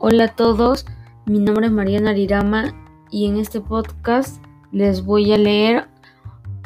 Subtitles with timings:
[0.00, 0.86] Hola a todos,
[1.26, 2.72] mi nombre es Mariana Arirama
[3.10, 4.40] y en este podcast
[4.70, 5.88] les voy a leer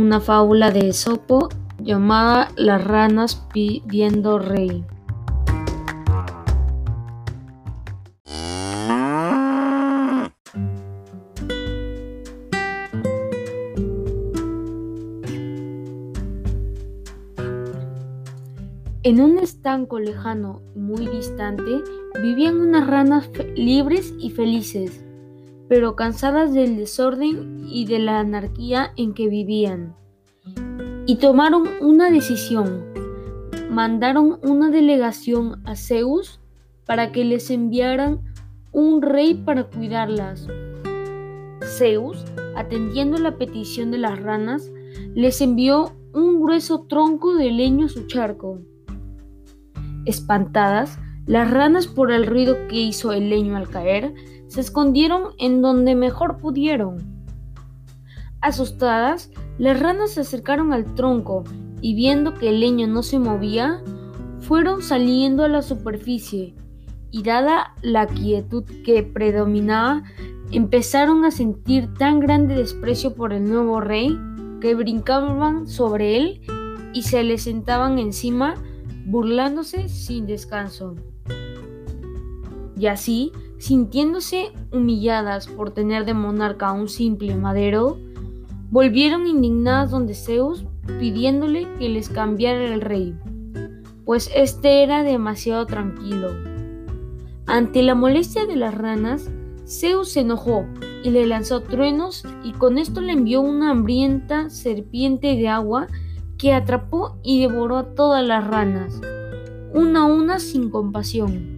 [0.00, 1.48] una fábula de Esopo
[1.80, 4.84] llamada Las ranas pidiendo rey.
[19.06, 21.80] En un estanco lejano y muy distante
[22.20, 25.06] vivían unas ranas libres y felices,
[25.68, 29.94] pero cansadas del desorden y de la anarquía en que vivían.
[31.06, 32.82] Y tomaron una decisión.
[33.70, 36.40] Mandaron una delegación a Zeus
[36.84, 38.22] para que les enviaran
[38.72, 40.48] un rey para cuidarlas.
[41.62, 42.24] Zeus,
[42.56, 44.68] atendiendo la petición de las ranas,
[45.14, 48.62] les envió un grueso tronco de leño a su charco.
[50.06, 54.14] Espantadas, las ranas por el ruido que hizo el leño al caer,
[54.46, 56.98] se escondieron en donde mejor pudieron.
[58.40, 61.44] Asustadas, las ranas se acercaron al tronco
[61.80, 63.82] y viendo que el leño no se movía,
[64.40, 66.54] fueron saliendo a la superficie
[67.10, 70.04] y dada la quietud que predominaba,
[70.52, 74.16] empezaron a sentir tan grande desprecio por el nuevo rey
[74.60, 76.40] que brincaban sobre él
[76.92, 78.54] y se le sentaban encima
[79.06, 80.96] burlándose sin descanso.
[82.78, 87.98] Y así, sintiéndose humilladas por tener de monarca a un simple madero,
[88.70, 90.66] volvieron indignadas donde Zeus
[90.98, 93.14] pidiéndole que les cambiara el rey,
[94.04, 96.28] pues éste era demasiado tranquilo.
[97.46, 99.30] Ante la molestia de las ranas,
[99.66, 100.66] Zeus se enojó
[101.02, 105.86] y le lanzó truenos y con esto le envió una hambrienta serpiente de agua
[106.38, 109.00] que atrapó y devoró a todas las ranas,
[109.72, 111.56] una a una sin compasión.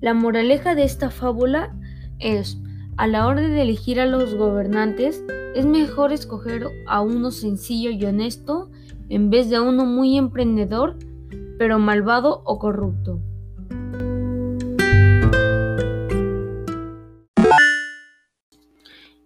[0.00, 1.76] La moraleja de esta fábula
[2.18, 2.58] es,
[2.96, 5.24] a la hora de elegir a los gobernantes,
[5.54, 8.70] es mejor escoger a uno sencillo y honesto
[9.08, 10.96] en vez de a uno muy emprendedor,
[11.58, 13.20] pero malvado o corrupto.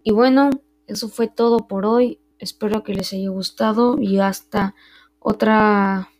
[0.02, 0.50] Y bueno,
[0.86, 2.20] eso fue todo por hoy.
[2.38, 4.74] Espero que les haya gustado y hasta
[5.18, 6.10] otra